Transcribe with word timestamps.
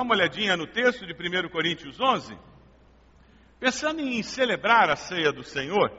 Dá 0.00 0.04
uma 0.04 0.14
olhadinha 0.14 0.56
no 0.56 0.66
texto 0.66 1.04
de 1.06 1.12
1 1.12 1.50
Coríntios 1.50 2.00
11. 2.00 2.34
Pensando 3.58 4.00
em 4.00 4.22
celebrar 4.22 4.88
a 4.88 4.96
ceia 4.96 5.30
do 5.30 5.44
Senhor, 5.44 5.92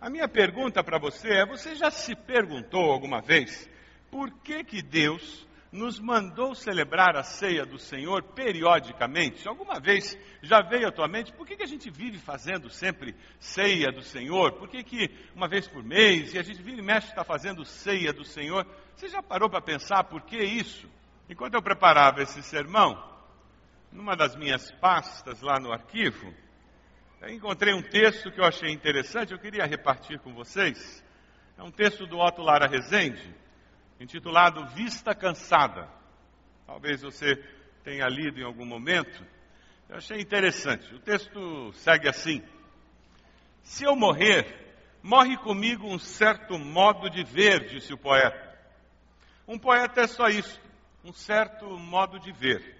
a 0.00 0.08
minha 0.08 0.28
pergunta 0.28 0.84
para 0.84 0.96
você 0.96 1.28
é: 1.28 1.44
você 1.44 1.74
já 1.74 1.90
se 1.90 2.14
perguntou 2.14 2.92
alguma 2.92 3.20
vez 3.20 3.68
por 4.12 4.30
que, 4.44 4.62
que 4.62 4.80
Deus 4.80 5.44
nos 5.72 5.98
mandou 5.98 6.54
celebrar 6.54 7.16
a 7.16 7.24
ceia 7.24 7.66
do 7.66 7.80
Senhor 7.80 8.22
periodicamente. 8.32 9.48
Alguma 9.48 9.80
vez 9.80 10.16
já 10.40 10.62
veio 10.62 10.86
à 10.86 10.92
tua 10.92 11.08
mente, 11.08 11.32
por 11.32 11.44
que, 11.44 11.56
que 11.56 11.64
a 11.64 11.68
gente 11.68 11.90
vive 11.90 12.16
fazendo 12.16 12.70
sempre 12.70 13.12
ceia 13.40 13.90
do 13.90 14.02
Senhor? 14.04 14.52
Por 14.52 14.68
que, 14.68 14.84
que 14.84 15.10
uma 15.34 15.48
vez 15.48 15.66
por 15.66 15.82
mês, 15.82 16.32
e 16.32 16.38
a 16.38 16.44
gente 16.44 16.62
vira 16.62 16.78
e 16.78 16.84
mexe 16.84 17.08
está 17.08 17.24
fazendo 17.24 17.64
ceia 17.64 18.12
do 18.12 18.24
Senhor? 18.24 18.64
Você 18.94 19.08
já 19.08 19.20
parou 19.20 19.50
para 19.50 19.60
pensar 19.60 20.04
por 20.04 20.22
que 20.22 20.38
isso? 20.38 20.88
Enquanto 21.28 21.54
eu 21.54 21.60
preparava 21.60 22.22
esse 22.22 22.40
sermão, 22.40 23.07
numa 23.90 24.14
das 24.16 24.36
minhas 24.36 24.70
pastas 24.72 25.40
lá 25.40 25.58
no 25.58 25.72
arquivo, 25.72 26.32
encontrei 27.28 27.74
um 27.74 27.82
texto 27.82 28.30
que 28.30 28.40
eu 28.40 28.44
achei 28.44 28.70
interessante, 28.70 29.32
eu 29.32 29.38
queria 29.38 29.66
repartir 29.66 30.18
com 30.20 30.32
vocês. 30.32 31.04
É 31.56 31.62
um 31.62 31.70
texto 31.70 32.06
do 32.06 32.18
Otto 32.18 32.42
Lara 32.42 32.68
Rezende, 32.68 33.34
intitulado 33.98 34.66
Vista 34.68 35.14
Cansada. 35.14 35.88
Talvez 36.66 37.02
você 37.02 37.36
tenha 37.82 38.06
lido 38.06 38.38
em 38.38 38.44
algum 38.44 38.64
momento. 38.64 39.24
Eu 39.88 39.96
achei 39.96 40.20
interessante. 40.20 40.94
O 40.94 41.00
texto 41.00 41.72
segue 41.72 42.08
assim: 42.08 42.42
Se 43.62 43.84
eu 43.84 43.96
morrer, 43.96 44.76
morre 45.02 45.36
comigo 45.38 45.88
um 45.88 45.98
certo 45.98 46.58
modo 46.58 47.10
de 47.10 47.24
ver, 47.24 47.68
disse 47.68 47.92
o 47.92 47.98
poeta. 47.98 48.56
Um 49.48 49.58
poeta 49.58 50.02
é 50.02 50.06
só 50.06 50.28
isso, 50.28 50.60
um 51.02 51.12
certo 51.12 51.66
modo 51.78 52.20
de 52.20 52.30
ver. 52.30 52.77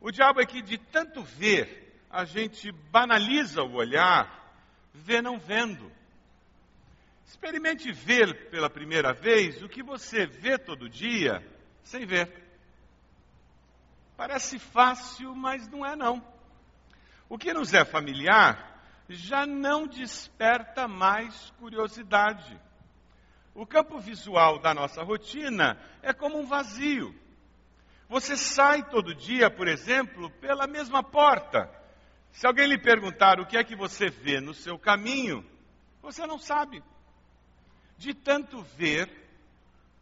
O 0.00 0.10
diabo 0.10 0.40
é 0.40 0.46
que 0.46 0.62
de 0.62 0.78
tanto 0.78 1.22
ver, 1.22 2.02
a 2.10 2.24
gente 2.24 2.70
banaliza 2.70 3.62
o 3.62 3.74
olhar, 3.74 4.52
vê 4.94 5.20
não 5.20 5.38
vendo. 5.38 5.90
Experimente 7.26 7.92
ver 7.92 8.48
pela 8.50 8.70
primeira 8.70 9.12
vez 9.12 9.62
o 9.62 9.68
que 9.68 9.82
você 9.82 10.26
vê 10.26 10.56
todo 10.56 10.88
dia 10.88 11.46
sem 11.82 12.06
ver. 12.06 12.32
Parece 14.16 14.58
fácil, 14.58 15.34
mas 15.34 15.68
não 15.68 15.84
é 15.84 15.94
não. 15.94 16.24
O 17.28 17.36
que 17.36 17.52
nos 17.52 17.74
é 17.74 17.84
familiar 17.84 18.82
já 19.08 19.46
não 19.46 19.86
desperta 19.86 20.88
mais 20.88 21.50
curiosidade. 21.58 22.58
O 23.54 23.66
campo 23.66 23.98
visual 23.98 24.58
da 24.58 24.72
nossa 24.72 25.02
rotina 25.02 25.78
é 26.02 26.12
como 26.12 26.38
um 26.38 26.46
vazio. 26.46 27.14
Você 28.08 28.36
sai 28.36 28.88
todo 28.88 29.14
dia, 29.14 29.50
por 29.50 29.68
exemplo, 29.68 30.30
pela 30.40 30.66
mesma 30.66 31.02
porta. 31.02 31.70
Se 32.32 32.46
alguém 32.46 32.66
lhe 32.66 32.78
perguntar 32.78 33.38
o 33.38 33.46
que 33.46 33.56
é 33.56 33.64
que 33.64 33.76
você 33.76 34.08
vê 34.08 34.40
no 34.40 34.54
seu 34.54 34.78
caminho, 34.78 35.44
você 36.00 36.26
não 36.26 36.38
sabe 36.38 36.82
de 37.98 38.14
tanto 38.14 38.62
ver, 38.76 39.10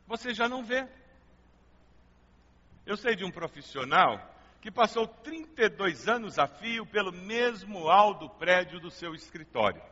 você 0.06 0.32
já 0.32 0.48
não 0.48 0.62
vê. 0.62 0.86
Eu 2.84 2.96
sei 2.96 3.16
de 3.16 3.24
um 3.24 3.30
profissional 3.30 4.20
que 4.60 4.70
passou 4.70 5.08
32 5.08 6.06
anos 6.06 6.38
a 6.38 6.46
fio 6.46 6.86
pelo 6.86 7.10
mesmo 7.10 7.84
hall 7.84 8.14
do 8.14 8.28
prédio 8.28 8.78
do 8.78 8.90
seu 8.90 9.14
escritório. 9.14 9.82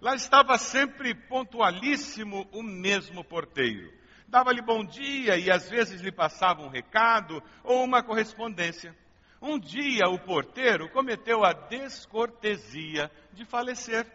Lá 0.00 0.14
estava 0.14 0.58
sempre 0.58 1.14
pontualíssimo 1.14 2.46
o 2.52 2.62
mesmo 2.62 3.24
porteiro. 3.24 3.92
Dava-lhe 4.28 4.60
bom 4.60 4.84
dia 4.84 5.36
e 5.36 5.50
às 5.50 5.68
vezes 5.68 6.00
lhe 6.00 6.12
passava 6.12 6.62
um 6.62 6.68
recado 6.68 7.42
ou 7.62 7.84
uma 7.84 8.02
correspondência. 8.02 8.96
Um 9.40 9.58
dia 9.58 10.08
o 10.08 10.18
porteiro 10.18 10.88
cometeu 10.90 11.44
a 11.44 11.52
descortesia 11.52 13.10
de 13.32 13.44
falecer. 13.44 14.06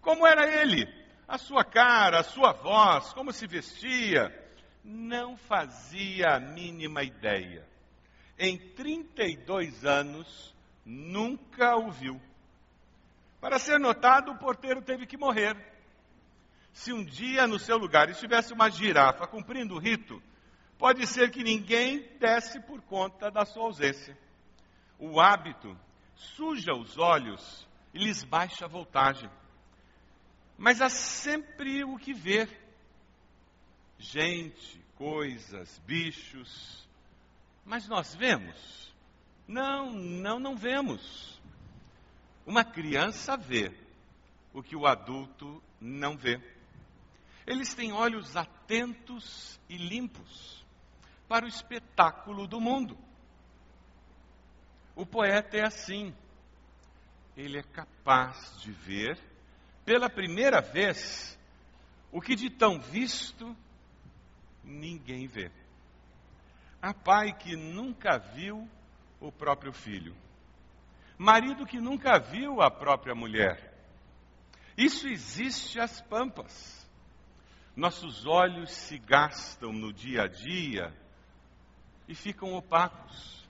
Como 0.00 0.26
era 0.26 0.46
ele? 0.60 1.04
a 1.26 1.38
sua 1.38 1.64
cara, 1.64 2.20
a 2.20 2.24
sua 2.24 2.52
voz, 2.52 3.12
como 3.12 3.32
se 3.32 3.46
vestia, 3.46 4.32
não 4.84 5.36
fazia 5.36 6.36
a 6.36 6.40
mínima 6.40 7.02
ideia. 7.02 7.66
Em 8.38 8.58
32 8.58 9.84
anos, 9.84 10.54
nunca 10.84 11.76
o 11.76 11.90
viu. 11.90 12.20
Para 13.40 13.58
ser 13.58 13.78
notado, 13.78 14.32
o 14.32 14.38
porteiro 14.38 14.82
teve 14.82 15.06
que 15.06 15.16
morrer. 15.16 15.56
Se 16.74 16.92
um 16.92 17.04
dia 17.04 17.46
no 17.46 17.56
seu 17.56 17.78
lugar 17.78 18.10
estivesse 18.10 18.52
uma 18.52 18.68
girafa 18.68 19.28
cumprindo 19.28 19.76
o 19.76 19.78
rito, 19.78 20.20
pode 20.76 21.06
ser 21.06 21.30
que 21.30 21.44
ninguém 21.44 22.00
desse 22.18 22.60
por 22.60 22.82
conta 22.82 23.30
da 23.30 23.46
sua 23.46 23.62
ausência. 23.62 24.18
O 24.98 25.20
hábito 25.20 25.78
suja 26.14 26.74
os 26.74 26.98
olhos 26.98 27.66
e 27.94 27.98
lhes 27.98 28.24
baixa 28.24 28.64
a 28.64 28.68
voltagem. 28.68 29.30
Mas 30.58 30.80
há 30.80 30.88
sempre 30.88 31.84
o 31.84 31.96
que 31.96 32.12
ver. 32.12 32.50
Gente, 33.96 34.84
coisas, 34.96 35.80
bichos. 35.86 36.88
Mas 37.64 37.86
nós 37.86 38.16
vemos? 38.16 38.92
Não, 39.46 39.92
não, 39.92 40.40
não 40.40 40.56
vemos. 40.56 41.40
Uma 42.44 42.64
criança 42.64 43.36
vê 43.36 43.72
o 44.52 44.60
que 44.60 44.74
o 44.74 44.86
adulto 44.86 45.62
não 45.80 46.16
vê. 46.16 46.53
Eles 47.46 47.74
têm 47.74 47.92
olhos 47.92 48.36
atentos 48.36 49.60
e 49.68 49.76
limpos 49.76 50.64
para 51.28 51.44
o 51.44 51.48
espetáculo 51.48 52.46
do 52.46 52.60
mundo. 52.60 52.96
O 54.96 55.04
poeta 55.04 55.56
é 55.56 55.66
assim. 55.66 56.14
ele 57.36 57.58
é 57.58 57.62
capaz 57.62 58.60
de 58.60 58.70
ver, 58.70 59.18
pela 59.84 60.08
primeira 60.08 60.60
vez, 60.60 61.38
o 62.12 62.20
que 62.20 62.36
de 62.36 62.48
tão 62.48 62.80
visto 62.80 63.56
ninguém 64.62 65.26
vê. 65.26 65.50
Há 66.80 66.94
pai 66.94 67.32
que 67.32 67.56
nunca 67.56 68.18
viu 68.18 68.68
o 69.20 69.32
próprio 69.32 69.72
filho, 69.72 70.14
marido 71.18 71.66
que 71.66 71.80
nunca 71.80 72.18
viu 72.18 72.62
a 72.62 72.70
própria 72.70 73.14
mulher. 73.14 73.72
Isso 74.76 75.08
existe 75.08 75.80
às 75.80 76.00
pampas. 76.00 76.83
Nossos 77.76 78.24
olhos 78.24 78.70
se 78.70 78.98
gastam 78.98 79.72
no 79.72 79.92
dia 79.92 80.22
a 80.22 80.28
dia 80.28 80.94
e 82.06 82.14
ficam 82.14 82.54
opacos. 82.54 83.48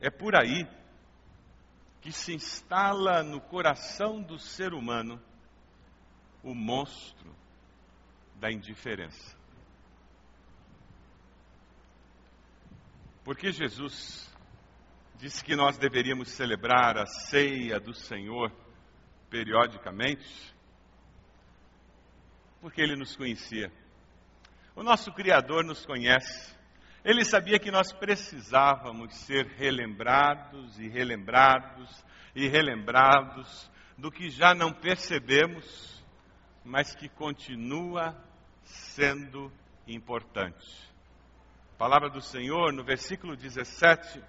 É 0.00 0.08
por 0.08 0.36
aí 0.36 0.68
que 2.00 2.12
se 2.12 2.32
instala 2.32 3.22
no 3.22 3.40
coração 3.40 4.22
do 4.22 4.38
ser 4.38 4.72
humano 4.72 5.20
o 6.42 6.54
monstro 6.54 7.34
da 8.36 8.50
indiferença. 8.50 9.36
Porque 13.24 13.50
Jesus 13.50 14.32
disse 15.16 15.44
que 15.44 15.56
nós 15.56 15.76
deveríamos 15.76 16.30
celebrar 16.30 16.96
a 16.96 17.04
ceia 17.04 17.80
do 17.80 17.92
Senhor 17.92 18.52
periodicamente, 19.28 20.54
porque 22.60 22.80
Ele 22.80 22.96
nos 22.96 23.16
conhecia. 23.16 23.72
O 24.74 24.82
nosso 24.82 25.12
Criador 25.12 25.64
nos 25.64 25.84
conhece. 25.84 26.56
Ele 27.04 27.24
sabia 27.24 27.58
que 27.58 27.70
nós 27.70 27.92
precisávamos 27.92 29.14
ser 29.14 29.46
relembrados 29.56 30.78
e 30.78 30.88
relembrados 30.88 32.04
e 32.34 32.46
relembrados 32.48 33.70
do 33.96 34.10
que 34.10 34.30
já 34.30 34.54
não 34.54 34.72
percebemos, 34.72 36.04
mas 36.64 36.94
que 36.94 37.08
continua 37.08 38.16
sendo 38.62 39.50
importante. 39.86 40.88
A 41.74 41.78
palavra 41.78 42.10
do 42.10 42.20
Senhor, 42.20 42.72
no 42.72 42.84
versículo 42.84 43.36
17, 43.36 44.22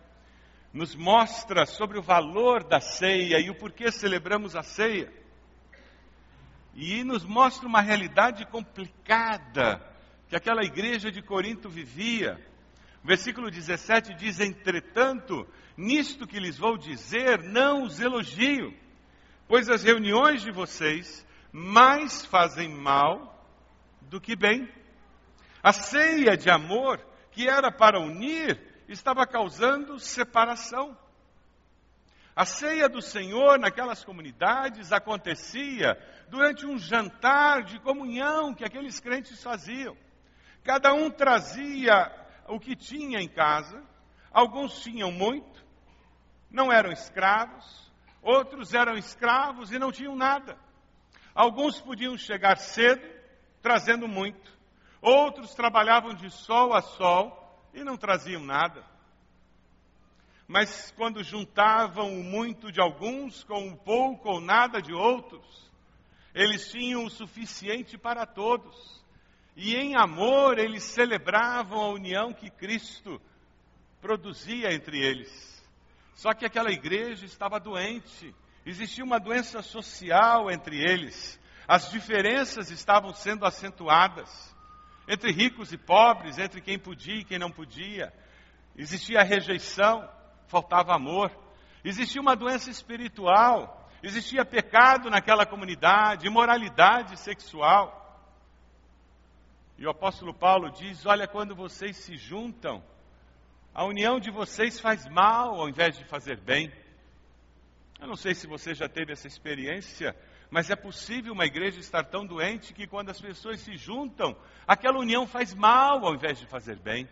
nos 0.71 0.95
mostra 0.95 1.65
sobre 1.65 1.97
o 1.97 2.01
valor 2.01 2.63
da 2.63 2.79
ceia 2.79 3.39
e 3.39 3.49
o 3.49 3.55
porquê 3.55 3.91
celebramos 3.91 4.55
a 4.55 4.63
ceia. 4.63 5.11
E 6.81 7.03
nos 7.03 7.25
mostra 7.25 7.67
uma 7.67 7.81
realidade 7.81 8.45
complicada 8.45 9.85
que 10.29 10.35
aquela 10.37 10.63
igreja 10.63 11.11
de 11.11 11.21
Corinto 11.21 11.67
vivia. 11.67 12.39
O 13.03 13.07
versículo 13.07 13.51
17 13.51 14.13
diz: 14.13 14.39
Entretanto, 14.39 15.45
nisto 15.75 16.25
que 16.25 16.39
lhes 16.39 16.57
vou 16.57 16.77
dizer, 16.77 17.43
não 17.43 17.83
os 17.83 17.99
elogio, 17.99 18.73
pois 19.45 19.69
as 19.69 19.83
reuniões 19.83 20.41
de 20.41 20.51
vocês 20.51 21.27
mais 21.51 22.25
fazem 22.25 22.69
mal 22.69 23.45
do 24.03 24.21
que 24.21 24.33
bem. 24.33 24.71
A 25.61 25.73
ceia 25.73 26.37
de 26.37 26.49
amor, 26.49 27.05
que 27.33 27.45
era 27.45 27.69
para 27.69 27.99
unir, 27.99 28.57
estava 28.87 29.27
causando 29.27 29.99
separação. 29.99 30.97
A 32.39 32.45
ceia 32.45 32.87
do 32.87 33.01
Senhor 33.01 33.59
naquelas 33.59 34.01
comunidades 34.01 34.93
acontecia 34.93 35.99
durante 36.29 36.65
um 36.65 36.77
jantar 36.77 37.63
de 37.63 37.77
comunhão 37.81 38.53
que 38.53 38.63
aqueles 38.63 38.97
crentes 38.97 39.43
faziam. 39.43 39.97
Cada 40.63 40.93
um 40.93 41.11
trazia 41.11 42.09
o 42.47 42.57
que 42.57 42.77
tinha 42.77 43.19
em 43.19 43.27
casa, 43.27 43.83
alguns 44.31 44.79
tinham 44.79 45.11
muito, 45.11 45.65
não 46.49 46.71
eram 46.71 46.93
escravos, 46.93 47.91
outros 48.21 48.73
eram 48.73 48.95
escravos 48.95 49.73
e 49.73 49.77
não 49.77 49.91
tinham 49.91 50.15
nada. 50.15 50.57
Alguns 51.35 51.81
podiam 51.81 52.17
chegar 52.17 52.55
cedo, 52.55 53.05
trazendo 53.61 54.07
muito, 54.07 54.57
outros 55.01 55.53
trabalhavam 55.53 56.13
de 56.13 56.29
sol 56.29 56.73
a 56.73 56.81
sol 56.81 57.69
e 57.73 57.83
não 57.83 57.97
traziam 57.97 58.41
nada. 58.41 58.81
Mas 60.49 60.91
quando 60.97 61.23
juntavam 61.23 62.19
o 62.19 62.23
muito 62.23 62.71
de 62.71 62.81
alguns 62.81 63.43
com 63.43 63.67
um 63.67 63.75
pouco 63.75 64.29
ou 64.29 64.41
nada 64.41 64.81
de 64.81 64.91
outros, 64.91 65.71
eles 66.33 66.71
tinham 66.71 67.05
o 67.05 67.09
suficiente 67.09 67.99
para 67.99 68.25
todos. 68.25 68.99
E 69.55 69.75
em 69.75 69.95
amor 69.95 70.57
eles 70.57 70.83
celebravam 70.85 71.79
a 71.79 71.89
união 71.89 72.33
que 72.33 72.49
Cristo 72.49 73.21
produzia 74.01 74.73
entre 74.73 74.97
eles. 74.97 75.63
Só 76.15 76.33
que 76.33 76.47
aquela 76.47 76.71
igreja 76.71 77.27
estava 77.27 77.59
doente, 77.59 78.33
existia 78.65 79.03
uma 79.03 79.19
doença 79.19 79.61
social 79.61 80.49
entre 80.49 80.77
eles, 80.77 81.39
as 81.67 81.91
diferenças 81.91 82.71
estavam 82.71 83.13
sendo 83.13 83.45
acentuadas 83.45 84.55
entre 85.07 85.31
ricos 85.31 85.71
e 85.71 85.77
pobres, 85.77 86.39
entre 86.39 86.59
quem 86.59 86.79
podia 86.79 87.19
e 87.19 87.23
quem 87.23 87.37
não 87.37 87.51
podia. 87.51 88.11
Existia 88.75 89.21
rejeição, 89.21 90.09
faltava 90.49 90.93
amor. 90.93 91.31
Existia 91.83 92.21
uma 92.21 92.35
doença 92.35 92.69
espiritual, 92.69 93.79
Existia 94.01 94.45
pecado 94.45 95.09
naquela 95.09 95.45
comunidade, 95.45 96.27
imoralidade 96.27 97.19
sexual. 97.19 97.97
E 99.77 99.85
o 99.85 99.89
apóstolo 99.89 100.33
Paulo 100.33 100.71
diz: 100.71 101.05
Olha, 101.05 101.27
quando 101.27 101.53
vocês 101.53 101.97
se 101.97 102.15
juntam, 102.15 102.81
a 103.73 103.85
união 103.85 104.19
de 104.19 104.31
vocês 104.31 104.79
faz 104.79 105.05
mal 105.07 105.59
ao 105.59 105.67
invés 105.67 105.97
de 105.97 106.05
fazer 106.05 106.37
bem. 106.37 106.71
Eu 107.99 108.07
não 108.07 108.15
sei 108.15 108.33
se 108.33 108.47
você 108.47 108.73
já 108.73 108.87
teve 108.87 109.11
essa 109.11 109.27
experiência, 109.27 110.15
mas 110.49 110.69
é 110.69 110.75
possível 110.77 111.33
uma 111.33 111.45
igreja 111.45 111.81
estar 111.81 112.05
tão 112.05 112.25
doente 112.25 112.73
que 112.73 112.87
quando 112.87 113.09
as 113.09 113.19
pessoas 113.19 113.59
se 113.59 113.75
juntam, 113.75 114.33
aquela 114.65 114.97
união 114.97 115.27
faz 115.27 115.53
mal 115.53 116.05
ao 116.05 116.15
invés 116.15 116.39
de 116.39 116.45
fazer 116.45 116.79
bem. 116.79 117.05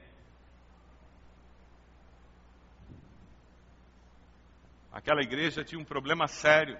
Aquela 4.97 5.21
igreja 5.21 5.63
tinha 5.63 5.79
um 5.79 5.85
problema 5.85 6.27
sério. 6.27 6.75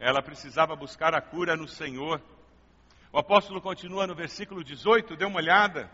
Ela 0.00 0.20
precisava 0.20 0.74
buscar 0.74 1.14
a 1.14 1.20
cura 1.20 1.54
no 1.54 1.68
Senhor. 1.68 2.20
O 3.12 3.18
apóstolo 3.20 3.60
continua 3.60 4.04
no 4.04 4.16
versículo 4.16 4.64
18, 4.64 5.14
dê 5.16 5.24
uma 5.24 5.36
olhada. 5.36 5.88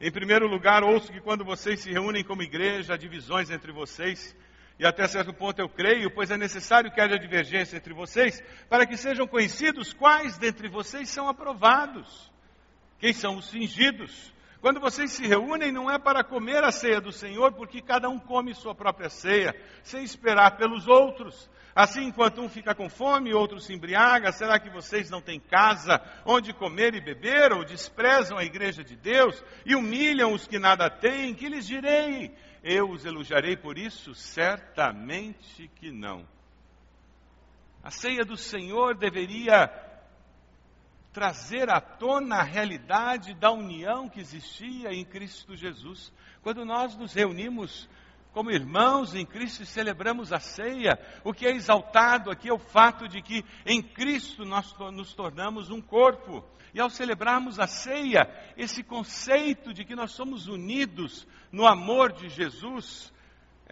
Em 0.00 0.10
primeiro 0.10 0.48
lugar, 0.48 0.82
ouço 0.82 1.12
que 1.12 1.20
quando 1.20 1.44
vocês 1.44 1.78
se 1.78 1.92
reúnem 1.92 2.24
como 2.24 2.42
igreja, 2.42 2.94
há 2.94 2.96
divisões 2.96 3.50
entre 3.50 3.70
vocês. 3.70 4.34
E 4.76 4.84
até 4.84 5.06
certo 5.06 5.32
ponto 5.32 5.60
eu 5.60 5.68
creio, 5.68 6.10
pois 6.10 6.32
é 6.32 6.36
necessário 6.36 6.90
que 6.90 7.00
haja 7.00 7.20
divergência 7.20 7.76
entre 7.76 7.94
vocês, 7.94 8.42
para 8.68 8.84
que 8.84 8.96
sejam 8.96 9.28
conhecidos 9.28 9.92
quais 9.92 10.36
dentre 10.38 10.68
vocês 10.68 11.08
são 11.08 11.28
aprovados, 11.28 12.32
quem 12.98 13.12
são 13.12 13.36
os 13.36 13.48
fingidos, 13.48 14.33
quando 14.64 14.80
vocês 14.80 15.12
se 15.12 15.26
reúnem, 15.26 15.70
não 15.70 15.90
é 15.90 15.98
para 15.98 16.24
comer 16.24 16.64
a 16.64 16.72
ceia 16.72 16.98
do 16.98 17.12
Senhor, 17.12 17.52
porque 17.52 17.82
cada 17.82 18.08
um 18.08 18.18
come 18.18 18.54
sua 18.54 18.74
própria 18.74 19.10
ceia, 19.10 19.54
sem 19.82 20.02
esperar 20.02 20.56
pelos 20.56 20.88
outros. 20.88 21.50
Assim, 21.76 22.04
enquanto 22.04 22.40
um 22.40 22.48
fica 22.48 22.74
com 22.74 22.88
fome, 22.88 23.34
outro 23.34 23.60
se 23.60 23.74
embriaga, 23.74 24.32
será 24.32 24.58
que 24.58 24.70
vocês 24.70 25.10
não 25.10 25.20
têm 25.20 25.38
casa 25.38 26.00
onde 26.24 26.54
comer 26.54 26.94
e 26.94 27.00
beber, 27.02 27.52
ou 27.52 27.62
desprezam 27.62 28.38
a 28.38 28.44
igreja 28.44 28.82
de 28.82 28.96
Deus 28.96 29.44
e 29.66 29.76
humilham 29.76 30.32
os 30.32 30.48
que 30.48 30.58
nada 30.58 30.88
têm? 30.88 31.34
Que 31.34 31.50
lhes 31.50 31.66
direi? 31.66 32.34
Eu 32.62 32.88
os 32.88 33.04
elogiarei 33.04 33.58
por 33.58 33.76
isso? 33.76 34.14
Certamente 34.14 35.70
que 35.74 35.92
não. 35.92 36.26
A 37.82 37.90
ceia 37.90 38.24
do 38.24 38.34
Senhor 38.38 38.96
deveria 38.96 39.66
trazer 41.14 41.70
à 41.70 41.80
tona 41.80 42.38
a 42.38 42.42
realidade 42.42 43.34
da 43.34 43.52
união 43.52 44.08
que 44.08 44.20
existia 44.20 44.92
em 44.92 45.04
Cristo 45.04 45.54
Jesus. 45.54 46.12
Quando 46.42 46.64
nós 46.64 46.96
nos 46.96 47.14
reunimos 47.14 47.88
como 48.32 48.50
irmãos 48.50 49.14
em 49.14 49.24
Cristo 49.24 49.62
e 49.62 49.66
celebramos 49.66 50.32
a 50.32 50.40
ceia, 50.40 50.98
o 51.22 51.32
que 51.32 51.46
é 51.46 51.52
exaltado 51.52 52.32
aqui 52.32 52.48
é 52.48 52.52
o 52.52 52.58
fato 52.58 53.06
de 53.06 53.22
que 53.22 53.44
em 53.64 53.80
Cristo 53.80 54.44
nós 54.44 54.74
nos 54.92 55.14
tornamos 55.14 55.70
um 55.70 55.80
corpo. 55.80 56.44
E 56.74 56.80
ao 56.80 56.90
celebrarmos 56.90 57.60
a 57.60 57.68
ceia, 57.68 58.28
esse 58.56 58.82
conceito 58.82 59.72
de 59.72 59.84
que 59.84 59.94
nós 59.94 60.10
somos 60.10 60.48
unidos 60.48 61.24
no 61.52 61.64
amor 61.64 62.12
de 62.12 62.28
Jesus, 62.28 63.13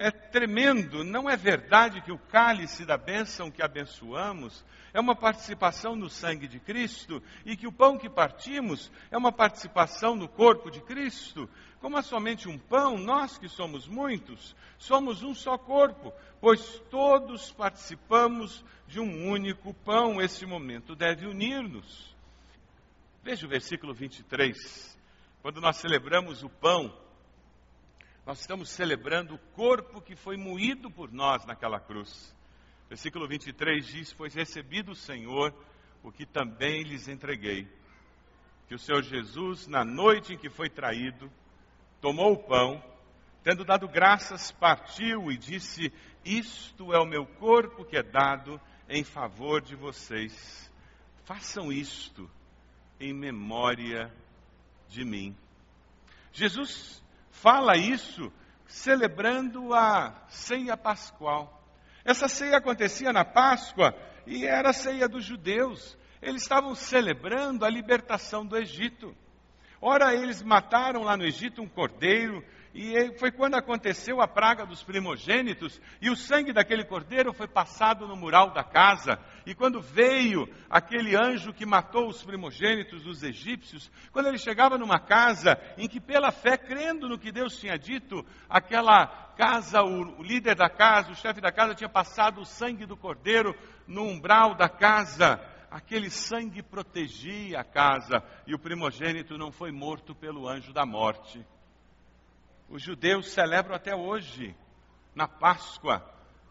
é 0.02 0.10
tremendo. 0.10 1.04
Não 1.04 1.30
é 1.30 1.36
verdade 1.36 2.00
que 2.00 2.10
o 2.10 2.18
cálice 2.18 2.84
da 2.84 2.98
bênção 2.98 3.52
que 3.52 3.62
abençoamos 3.62 4.64
é 4.92 4.98
uma 4.98 5.14
participação 5.14 5.94
no 5.94 6.10
sangue 6.10 6.48
de 6.48 6.58
Cristo 6.58 7.22
e 7.46 7.56
que 7.56 7.68
o 7.68 7.72
pão 7.72 7.96
que 7.96 8.10
partimos 8.10 8.90
é 9.12 9.16
uma 9.16 9.30
participação 9.30 10.16
no 10.16 10.28
corpo 10.28 10.72
de 10.72 10.80
Cristo? 10.80 11.48
Como 11.80 11.96
é 11.96 12.02
somente 12.02 12.48
um 12.48 12.58
pão, 12.58 12.98
nós 12.98 13.38
que 13.38 13.48
somos 13.48 13.86
muitos, 13.86 14.56
somos 14.76 15.22
um 15.22 15.34
só 15.34 15.56
corpo, 15.56 16.12
pois 16.40 16.80
todos 16.90 17.52
participamos 17.52 18.64
de 18.88 18.98
um 18.98 19.28
único 19.30 19.72
pão. 19.72 20.20
Esse 20.20 20.44
momento 20.44 20.96
deve 20.96 21.26
unir-nos. 21.26 22.12
Veja 23.22 23.46
o 23.46 23.48
versículo 23.48 23.94
23. 23.94 24.98
Quando 25.42 25.60
nós 25.60 25.76
celebramos 25.76 26.42
o 26.42 26.48
pão, 26.48 26.92
nós 28.24 28.40
estamos 28.40 28.70
celebrando 28.70 29.34
o 29.34 29.38
corpo 29.38 30.00
que 30.00 30.14
foi 30.14 30.36
moído 30.36 30.88
por 30.90 31.10
nós 31.12 31.44
naquela 31.44 31.80
cruz. 31.80 32.34
Versículo 32.88 33.26
23 33.26 33.84
diz: 33.84 34.12
Pois 34.12 34.32
recebi 34.34 34.80
do 34.80 34.94
Senhor 34.94 35.52
o 36.04 36.12
que 36.12 36.24
também 36.24 36.84
lhes 36.84 37.08
entreguei. 37.08 37.68
Que 38.68 38.76
o 38.76 38.78
Senhor 38.78 39.02
Jesus, 39.02 39.66
na 39.66 39.84
noite 39.84 40.34
em 40.34 40.38
que 40.38 40.48
foi 40.48 40.70
traído, 40.70 41.30
tomou 42.00 42.32
o 42.32 42.42
pão, 42.44 42.82
tendo 43.42 43.64
dado 43.64 43.88
graças, 43.88 44.52
partiu 44.52 45.32
e 45.32 45.36
disse: 45.36 45.92
Isto 46.24 46.94
é 46.94 47.00
o 47.00 47.06
meu 47.06 47.26
corpo 47.26 47.84
que 47.84 47.96
é 47.96 48.04
dado 48.04 48.60
em 48.88 49.02
favor 49.02 49.60
de 49.60 49.74
vocês. 49.74 50.70
Façam 51.24 51.72
isto 51.72 52.30
em 53.00 53.12
memória 53.12 54.14
de 54.88 55.04
mim. 55.04 55.36
Jesus 56.32 57.01
fala 57.42 57.76
isso 57.76 58.32
celebrando 58.68 59.74
a 59.74 60.14
ceia 60.28 60.76
pascual. 60.76 61.60
Essa 62.04 62.28
ceia 62.28 62.56
acontecia 62.56 63.12
na 63.12 63.24
Páscoa 63.24 63.94
e 64.24 64.46
era 64.46 64.70
a 64.70 64.72
ceia 64.72 65.08
dos 65.08 65.24
judeus. 65.24 65.98
Eles 66.22 66.42
estavam 66.42 66.72
celebrando 66.76 67.64
a 67.64 67.68
libertação 67.68 68.46
do 68.46 68.56
Egito. 68.56 69.14
Ora, 69.80 70.14
eles 70.14 70.40
mataram 70.40 71.02
lá 71.02 71.16
no 71.16 71.24
Egito 71.24 71.60
um 71.60 71.68
cordeiro, 71.68 72.44
e 72.74 73.18
foi 73.18 73.30
quando 73.30 73.54
aconteceu 73.54 74.20
a 74.22 74.26
praga 74.26 74.64
dos 74.64 74.82
primogênitos, 74.82 75.78
e 76.00 76.08
o 76.08 76.16
sangue 76.16 76.52
daquele 76.52 76.84
cordeiro 76.84 77.32
foi 77.32 77.46
passado 77.46 78.08
no 78.08 78.16
mural 78.16 78.50
da 78.50 78.64
casa. 78.64 79.18
E 79.44 79.54
quando 79.54 79.80
veio 79.80 80.48
aquele 80.70 81.14
anjo 81.14 81.52
que 81.52 81.66
matou 81.66 82.08
os 82.08 82.22
primogênitos 82.22 83.02
dos 83.02 83.22
egípcios, 83.22 83.90
quando 84.10 84.28
ele 84.28 84.38
chegava 84.38 84.78
numa 84.78 84.98
casa 84.98 85.58
em 85.76 85.86
que, 85.86 86.00
pela 86.00 86.30
fé, 86.30 86.56
crendo 86.56 87.08
no 87.08 87.18
que 87.18 87.30
Deus 87.30 87.58
tinha 87.58 87.78
dito, 87.78 88.24
aquela 88.48 89.06
casa, 89.36 89.82
o 89.82 90.22
líder 90.22 90.54
da 90.54 90.70
casa, 90.70 91.10
o 91.10 91.16
chefe 91.16 91.42
da 91.42 91.52
casa, 91.52 91.74
tinha 91.74 91.90
passado 91.90 92.40
o 92.40 92.46
sangue 92.46 92.86
do 92.86 92.96
cordeiro 92.96 93.54
no 93.86 94.04
umbral 94.04 94.54
da 94.54 94.68
casa. 94.68 95.38
Aquele 95.70 96.08
sangue 96.10 96.62
protegia 96.62 97.60
a 97.60 97.64
casa 97.64 98.22
e 98.46 98.54
o 98.54 98.58
primogênito 98.58 99.36
não 99.36 99.52
foi 99.52 99.70
morto 99.72 100.14
pelo 100.14 100.48
anjo 100.48 100.72
da 100.72 100.86
morte 100.86 101.44
os 102.72 102.80
judeus 102.80 103.30
celebram 103.30 103.76
até 103.76 103.94
hoje, 103.94 104.56
na 105.14 105.28
Páscoa, 105.28 106.02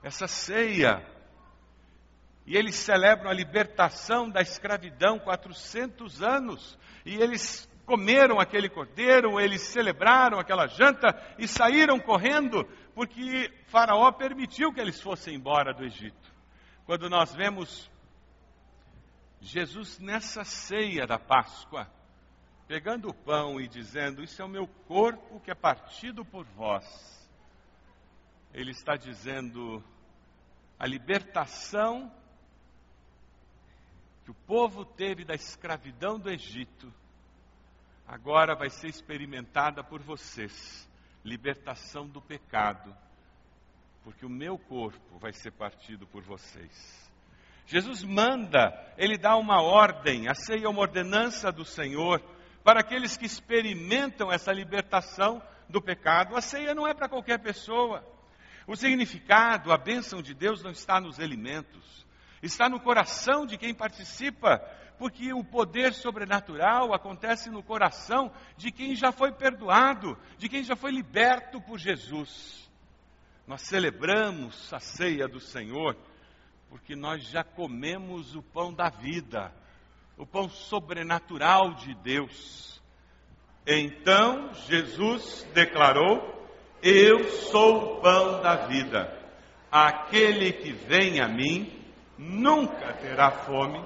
essa 0.03 0.27
ceia. 0.27 1.03
E 2.45 2.55
eles 2.55 2.75
celebram 2.75 3.27
a 3.27 3.33
libertação 3.33 4.29
da 4.29 4.39
escravidão 4.39 5.17
400 5.17 6.21
anos. 6.21 6.77
E 7.03 7.15
eles 7.15 7.67
comeram 7.87 8.39
aquele 8.39 8.69
cordeiro, 8.69 9.39
eles 9.39 9.63
celebraram 9.63 10.37
aquela 10.39 10.67
janta 10.67 11.07
e 11.39 11.47
saíram 11.47 11.99
correndo, 11.99 12.65
porque 12.93 13.51
Faraó 13.65 14.11
permitiu 14.11 14.71
que 14.71 14.79
eles 14.79 15.01
fossem 15.01 15.33
embora 15.33 15.73
do 15.73 15.83
Egito. 15.83 16.31
Quando 16.85 17.09
nós 17.09 17.33
vemos 17.33 17.89
Jesus 19.39 19.97
nessa 19.97 20.43
ceia 20.43 21.07
da 21.07 21.17
Páscoa, 21.17 21.87
pegando 22.71 23.09
o 23.09 23.13
pão 23.13 23.59
e 23.59 23.67
dizendo: 23.67 24.23
Isso 24.23 24.41
é 24.41 24.45
o 24.45 24.47
meu 24.47 24.65
corpo 24.87 25.41
que 25.41 25.51
é 25.51 25.53
partido 25.53 26.23
por 26.23 26.45
vós. 26.45 26.87
Ele 28.53 28.71
está 28.71 28.95
dizendo: 28.95 29.83
a 30.79 30.87
libertação 30.87 32.09
que 34.23 34.31
o 34.31 34.33
povo 34.47 34.85
teve 34.85 35.25
da 35.25 35.35
escravidão 35.35 36.17
do 36.17 36.29
Egito, 36.29 36.93
agora 38.07 38.55
vai 38.55 38.69
ser 38.69 38.87
experimentada 38.87 39.83
por 39.83 40.01
vocês 40.01 40.89
libertação 41.25 42.07
do 42.07 42.21
pecado, 42.21 42.95
porque 44.01 44.25
o 44.25 44.29
meu 44.29 44.57
corpo 44.57 45.19
vai 45.19 45.33
ser 45.33 45.51
partido 45.51 46.07
por 46.07 46.23
vocês. 46.23 47.11
Jesus 47.67 48.01
manda, 48.01 48.73
ele 48.97 49.17
dá 49.17 49.35
uma 49.35 49.61
ordem, 49.61 50.29
a 50.29 50.33
ceia 50.33 50.65
é 50.67 50.69
uma 50.69 50.81
ordenança 50.81 51.51
do 51.51 51.65
Senhor 51.65 52.21
para 52.63 52.81
aqueles 52.81 53.17
que 53.17 53.25
experimentam 53.25 54.31
essa 54.31 54.51
libertação 54.51 55.41
do 55.69 55.81
pecado. 55.81 56.35
A 56.35 56.41
ceia 56.41 56.75
não 56.75 56.87
é 56.87 56.93
para 56.93 57.09
qualquer 57.09 57.39
pessoa. 57.39 58.05
O 58.67 58.75
significado, 58.75 59.71
a 59.71 59.77
bênção 59.77 60.21
de 60.21 60.33
Deus 60.33 60.63
não 60.63 60.71
está 60.71 60.99
nos 60.99 61.19
alimentos, 61.19 62.05
está 62.41 62.69
no 62.69 62.79
coração 62.79 63.45
de 63.45 63.57
quem 63.57 63.73
participa, 63.73 64.59
porque 64.97 65.33
o 65.33 65.43
poder 65.43 65.93
sobrenatural 65.93 66.93
acontece 66.93 67.49
no 67.49 67.63
coração 67.63 68.31
de 68.55 68.71
quem 68.71 68.95
já 68.95 69.11
foi 69.11 69.31
perdoado, 69.31 70.17
de 70.37 70.47
quem 70.47 70.63
já 70.63 70.75
foi 70.75 70.91
liberto 70.91 71.59
por 71.61 71.79
Jesus. 71.79 72.69
Nós 73.47 73.63
celebramos 73.63 74.71
a 74.71 74.79
ceia 74.79 75.27
do 75.27 75.39
Senhor 75.39 75.97
porque 76.71 76.95
nós 76.95 77.25
já 77.25 77.43
comemos 77.43 78.33
o 78.33 78.41
pão 78.41 78.73
da 78.73 78.89
vida 78.89 79.53
o 80.17 80.25
pão 80.25 80.49
sobrenatural 80.49 81.73
de 81.75 81.93
Deus. 81.95 82.81
Então 83.65 84.53
Jesus 84.67 85.47
declarou: 85.53 86.47
Eu 86.81 87.29
sou 87.29 87.97
o 87.97 88.01
pão 88.01 88.41
da 88.41 88.67
vida. 88.67 89.19
Aquele 89.71 90.51
que 90.51 90.71
vem 90.71 91.21
a 91.21 91.27
mim 91.27 91.71
nunca 92.17 92.93
terá 92.93 93.31
fome, 93.31 93.83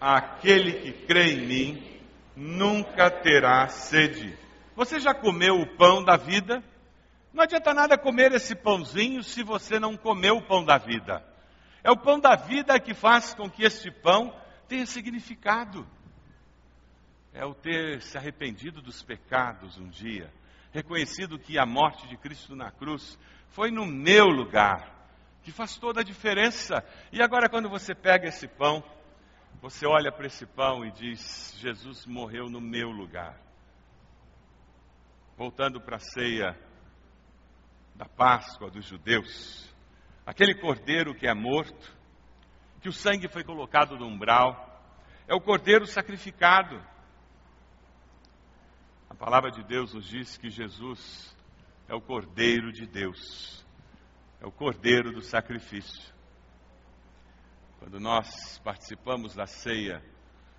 aquele 0.00 0.72
que 0.80 0.92
crê 1.06 1.32
em 1.32 1.46
mim 1.46 2.00
nunca 2.36 3.10
terá 3.10 3.66
sede. 3.68 4.36
Você 4.76 4.98
já 4.98 5.14
comeu 5.14 5.60
o 5.60 5.76
pão 5.76 6.02
da 6.04 6.16
vida? 6.16 6.62
Não 7.32 7.42
adianta 7.42 7.72
nada 7.72 7.98
comer 7.98 8.32
esse 8.32 8.54
pãozinho 8.54 9.22
se 9.22 9.42
você 9.42 9.78
não 9.78 9.96
comeu 9.96 10.36
o 10.36 10.42
pão 10.42 10.64
da 10.64 10.78
vida. 10.78 11.24
É 11.82 11.90
o 11.90 11.96
pão 11.96 12.18
da 12.18 12.34
vida 12.36 12.78
que 12.78 12.94
faz 12.94 13.34
com 13.34 13.48
que 13.48 13.64
este 13.64 13.90
pão 13.90 14.32
tenha 14.68 14.86
significado. 14.86 15.86
É 17.32 17.44
o 17.44 17.54
ter 17.54 18.00
se 18.02 18.16
arrependido 18.16 18.80
dos 18.80 19.02
pecados 19.02 19.76
um 19.76 19.88
dia, 19.88 20.32
reconhecido 20.72 21.38
que 21.38 21.58
a 21.58 21.66
morte 21.66 22.06
de 22.06 22.16
Cristo 22.16 22.54
na 22.54 22.70
cruz 22.70 23.18
foi 23.48 23.70
no 23.70 23.86
meu 23.86 24.26
lugar, 24.26 25.08
que 25.42 25.50
faz 25.50 25.76
toda 25.76 26.00
a 26.00 26.04
diferença. 26.04 26.84
E 27.12 27.20
agora, 27.20 27.48
quando 27.48 27.68
você 27.68 27.94
pega 27.94 28.28
esse 28.28 28.46
pão, 28.46 28.82
você 29.60 29.86
olha 29.86 30.12
para 30.12 30.26
esse 30.26 30.46
pão 30.46 30.84
e 30.84 30.90
diz: 30.92 31.56
Jesus 31.58 32.06
morreu 32.06 32.48
no 32.48 32.60
meu 32.60 32.90
lugar. 32.90 33.40
Voltando 35.36 35.80
para 35.80 35.96
a 35.96 36.00
ceia 36.00 36.56
da 37.94 38.06
Páscoa 38.06 38.70
dos 38.70 38.86
judeus, 38.86 39.72
aquele 40.26 40.54
cordeiro 40.54 41.14
que 41.14 41.26
é 41.26 41.34
morto, 41.34 41.96
que 42.84 42.88
o 42.90 42.92
sangue 42.92 43.28
foi 43.28 43.42
colocado 43.42 43.96
no 43.96 44.06
umbral, 44.06 44.78
é 45.26 45.34
o 45.34 45.40
cordeiro 45.40 45.86
sacrificado. 45.86 46.76
A 49.08 49.14
palavra 49.14 49.50
de 49.50 49.64
Deus 49.64 49.94
nos 49.94 50.06
diz 50.06 50.36
que 50.36 50.50
Jesus 50.50 51.34
é 51.88 51.94
o 51.94 52.00
cordeiro 52.02 52.70
de 52.70 52.86
Deus, 52.86 53.64
é 54.38 54.46
o 54.46 54.52
cordeiro 54.52 55.12
do 55.12 55.22
sacrifício. 55.22 56.12
Quando 57.78 57.98
nós 57.98 58.58
participamos 58.58 59.34
da 59.34 59.46
ceia, 59.46 60.04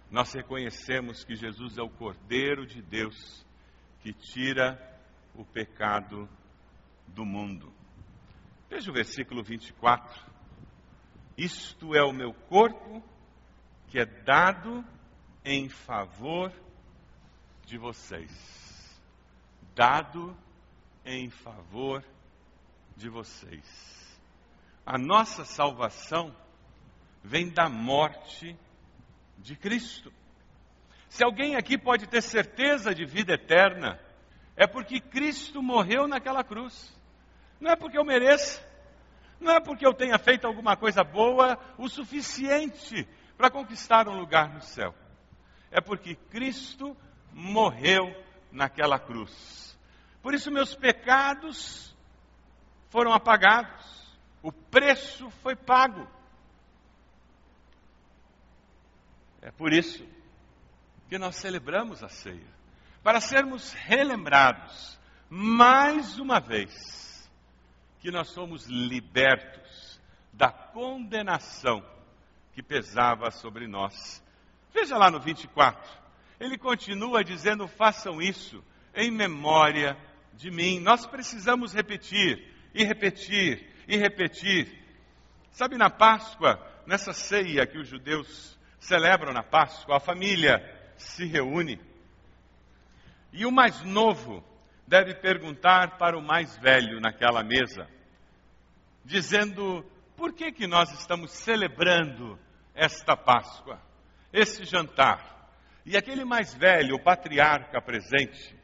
nós 0.09 0.33
reconhecemos 0.33 1.23
que 1.23 1.35
Jesus 1.35 1.77
é 1.77 1.83
o 1.83 1.91
cordeiro 1.91 2.65
de 2.65 2.81
Deus 2.81 3.45
que 4.01 4.11
tira 4.11 4.81
o 5.35 5.45
pecado 5.45 6.27
do 7.05 7.23
mundo. 7.23 7.71
Veja 8.67 8.89
o 8.89 8.95
versículo 8.95 9.43
24. 9.43 10.34
Isto 11.37 11.93
é 11.95 12.03
o 12.03 12.13
meu 12.13 12.33
corpo 12.33 13.03
que 13.87 13.99
é 13.99 14.05
dado 14.05 14.83
em 15.43 15.69
favor 15.69 16.51
de 17.65 17.77
vocês. 17.77 18.31
Dado 19.75 20.35
em 21.05 21.29
favor 21.29 22.03
de 22.95 23.09
vocês. 23.09 23.63
A 24.85 24.97
nossa 24.97 25.43
salvação 25.43 26.35
vem 27.23 27.49
da 27.49 27.67
morte 27.67 28.57
de 29.37 29.55
Cristo. 29.55 30.13
Se 31.09 31.23
alguém 31.23 31.55
aqui 31.55 31.77
pode 31.77 32.07
ter 32.07 32.21
certeza 32.21 32.93
de 32.93 33.05
vida 33.05 33.33
eterna, 33.33 33.99
é 34.55 34.65
porque 34.67 34.99
Cristo 34.99 35.61
morreu 35.61 36.07
naquela 36.07 36.43
cruz. 36.43 36.93
Não 37.59 37.71
é 37.71 37.75
porque 37.75 37.97
eu 37.97 38.05
mereça, 38.05 38.61
não 39.39 39.51
é 39.51 39.59
porque 39.59 39.85
eu 39.85 39.93
tenha 39.93 40.17
feito 40.17 40.45
alguma 40.45 40.75
coisa 40.75 41.03
boa 41.03 41.59
o 41.77 41.87
suficiente 41.87 43.07
para 43.37 43.49
conquistar 43.49 44.07
um 44.07 44.17
lugar 44.17 44.53
no 44.53 44.61
céu. 44.61 44.93
É 45.71 45.81
porque 45.81 46.15
Cristo 46.15 46.95
morreu 47.33 48.15
naquela 48.51 48.97
cruz. 48.97 49.77
Por 50.21 50.33
isso 50.33 50.49
meus 50.51 50.73
pecados 50.73 51.95
foram 52.89 53.13
apagados. 53.13 53.85
O 54.41 54.51
preço 54.51 55.29
foi 55.41 55.55
pago. 55.55 56.07
É 59.41 59.51
por 59.51 59.73
isso 59.73 60.07
que 61.07 61.17
nós 61.17 61.35
celebramos 61.35 62.03
a 62.03 62.09
ceia 62.09 62.55
para 63.03 63.21
sermos 63.21 63.73
relembrados 63.73 64.99
mais 65.29 66.17
uma 66.17 66.39
vez 66.39 67.04
que 68.05 68.11
nós 68.11 68.27
somos 68.27 68.67
libertos 68.67 69.99
da 70.31 70.51
condenação 70.51 71.83
que 72.53 72.61
pesava 72.61 73.31
sobre 73.31 73.67
nós. 73.67 74.23
Veja 74.71 74.95
lá 74.95 75.09
no 75.09 75.19
24, 75.19 75.91
ele 76.39 76.55
continua 76.55 77.23
dizendo: 77.23 77.67
façam 77.67 78.21
isso 78.21 78.63
em 78.93 79.09
memória 79.09 79.97
de 80.33 80.51
mim. 80.51 80.79
Nós 80.79 81.07
precisamos 81.07 81.73
repetir, 81.73 82.47
e 82.75 82.83
repetir, 82.83 83.73
e 83.87 83.97
repetir. 83.97 84.85
Sabe, 85.49 85.75
na 85.75 85.89
Páscoa, 85.89 86.63
nessa 86.85 87.11
ceia 87.11 87.65
que 87.65 87.79
os 87.79 87.87
judeus 87.87 88.55
celebram 88.79 89.33
na 89.33 89.41
Páscoa, 89.41 89.97
a 89.97 89.99
família 89.99 90.61
se 90.95 91.25
reúne. 91.25 91.81
E 93.33 93.47
o 93.47 93.51
mais 93.51 93.81
novo 93.81 94.43
deve 94.87 95.15
perguntar 95.15 95.97
para 95.97 96.15
o 96.15 96.21
mais 96.21 96.55
velho 96.57 96.99
naquela 97.01 97.43
mesa, 97.43 97.94
dizendo: 99.05 99.85
por 100.17 100.33
que, 100.33 100.51
que 100.51 100.67
nós 100.67 100.91
estamos 100.99 101.31
celebrando 101.31 102.37
esta 102.73 103.15
Páscoa, 103.15 103.79
esse 104.33 104.65
jantar? 104.65 105.33
E 105.85 105.95
aquele 105.95 106.25
mais 106.25 106.53
velho, 106.53 106.95
o 106.95 107.03
patriarca 107.03 107.79
presente, 107.79 108.55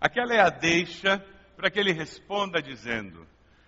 aquela 0.00 0.32
é 0.32 0.40
a 0.40 0.48
deixa 0.48 1.18
para 1.56 1.70
que 1.70 1.78
ele 1.78 1.92
responda 1.92 2.62
dizendo: 2.62 3.26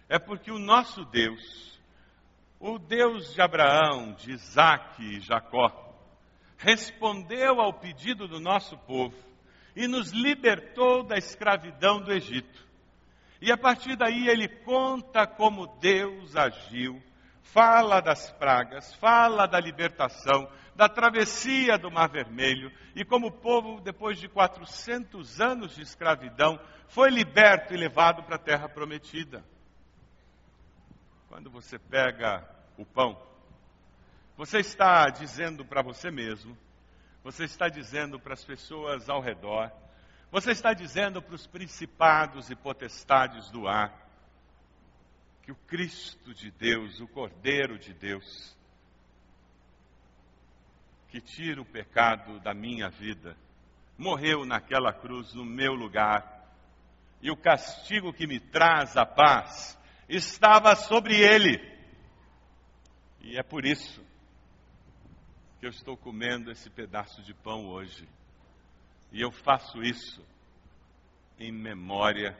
é 0.09 0.19
porque 0.19 0.51
o 0.51 0.59
nosso 0.59 1.05
Deus, 1.05 1.79
o 2.61 2.79
Deus 2.79 3.35
de 3.35 3.43
Abraão, 3.43 4.13
de 4.13 4.31
Isaac 4.31 5.03
e 5.03 5.21
Jacó, 5.21 5.85
respondeu 6.57 7.61
ao 7.61 7.73
pedido 7.73 8.29
do 8.29 8.41
nosso 8.41 8.77
povo 8.79 9.17
e 9.75 9.87
nos 9.87 10.11
libertou 10.13 11.03
da 11.05 11.17
escravidão 11.17 12.01
do 12.01 12.13
Egito. 12.13 12.68
E 13.41 13.53
a 13.53 13.57
partir 13.57 13.97
daí 13.97 14.29
ele 14.29 14.49
conta 14.49 15.27
como 15.27 15.79
Deus 15.79 16.35
agiu, 16.35 17.01
fala 17.43 18.01
das 18.01 18.31
pragas, 18.33 18.95
fala 18.97 19.47
da 19.47 19.61
libertação, 19.61 20.51
da 20.75 20.89
travessia 20.89 21.79
do 21.79 21.91
Mar 21.91 22.09
Vermelho 22.09 22.71
e 22.95 23.05
como 23.05 23.29
o 23.29 23.33
povo, 23.33 23.81
depois 23.81 24.19
de 24.19 24.29
400 24.29 25.41
anos 25.41 25.75
de 25.75 25.83
escravidão, 25.83 26.59
foi 26.89 27.11
liberto 27.11 27.75
e 27.75 27.77
levado 27.77 28.23
para 28.23 28.37
a 28.37 28.41
terra 28.41 28.69
prometida. 28.69 29.45
Quando 31.29 31.51
você 31.51 31.79
pega 31.79 32.49
o 32.77 32.85
pão, 32.85 33.21
você 34.37 34.59
está 34.59 35.09
dizendo 35.11 35.65
para 35.65 35.83
você 35.83 36.11
mesmo, 36.11 36.57
você 37.25 37.45
está 37.45 37.69
dizendo 37.69 38.19
para 38.19 38.35
as 38.35 38.45
pessoas 38.45 39.09
ao 39.09 39.21
redor, 39.21 39.73
você 40.31 40.51
está 40.53 40.75
dizendo 40.75 41.23
para 41.23 41.35
os 41.35 41.47
principados 41.47 42.51
e 42.51 42.57
potestades 42.57 43.51
do 43.51 43.67
ar, 43.67 44.07
que 45.43 45.53
o 45.53 45.57
Cristo 45.67 46.35
de 46.35 46.51
Deus, 46.51 47.01
o 47.01 47.09
Cordeiro 47.09 47.79
de 47.79 47.95
Deus, 47.95 48.55
que 51.09 51.21
tira 51.21 51.61
o 51.63 51.65
pecado 51.65 52.39
da 52.41 52.53
minha 52.53 52.91
vida, 52.91 53.35
morreu 53.97 54.45
naquela 54.45 54.93
cruz 54.93 55.33
no 55.33 55.45
meu 55.45 55.73
lugar, 55.73 56.47
e 57.23 57.31
o 57.31 57.37
castigo 57.37 58.13
que 58.13 58.27
me 58.27 58.39
traz 58.39 58.97
a 58.97 59.07
paz 59.07 59.79
estava 60.09 60.77
sobre 60.77 61.17
ele. 61.17 61.59
E 63.21 63.37
é 63.39 63.43
por 63.43 63.65
isso 63.65 64.07
que 65.59 65.67
eu 65.67 65.71
estou 65.71 65.97
comendo 65.97 66.51
esse 66.51 66.71
pedaço 66.71 67.23
de 67.23 67.35
pão 67.35 67.67
hoje. 67.67 68.07
E 69.11 69.21
eu 69.21 69.31
faço 69.31 69.83
isso 69.83 70.23
em 71.39 71.53
memória 71.53 72.39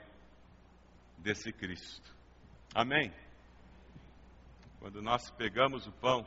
desse 1.19 1.53
Cristo. 1.53 2.15
Amém? 2.75 3.13
Quando 4.79 5.03
nós 5.03 5.31
pegamos 5.31 5.87
o 5.87 5.93
pão, 5.93 6.27